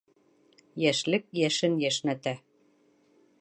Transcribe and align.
Йәшлек 0.85 1.27
йәшен 1.43 1.77
йәшнәтә. 1.85 2.35